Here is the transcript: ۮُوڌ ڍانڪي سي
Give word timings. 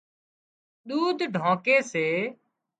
ۮُوڌ 0.87 1.17
ڍانڪي 1.33 1.77
سي 1.91 2.05